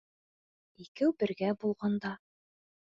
Икәү 0.85 1.13
бергә 1.25 1.53
булғанда... 1.63 2.19